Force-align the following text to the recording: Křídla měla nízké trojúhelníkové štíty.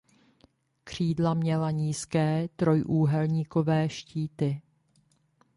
Křídla 0.83 1.33
měla 1.33 1.71
nízké 1.71 2.47
trojúhelníkové 2.55 3.89
štíty. 3.89 4.61